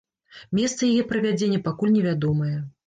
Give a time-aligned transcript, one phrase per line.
[0.59, 2.57] Месца яе правядзення пакуль невядомае.